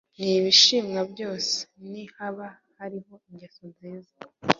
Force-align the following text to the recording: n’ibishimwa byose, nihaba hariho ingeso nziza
n’ibishimwa 0.19 1.01
byose, 1.11 1.55
nihaba 1.91 2.47
hariho 2.77 3.13
ingeso 3.29 3.61
nziza 3.71 4.13